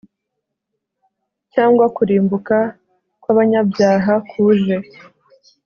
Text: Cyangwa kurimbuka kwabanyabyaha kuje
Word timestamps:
Cyangwa 1.53 1.85
kurimbuka 1.95 2.57
kwabanyabyaha 3.21 4.13
kuje 4.29 4.75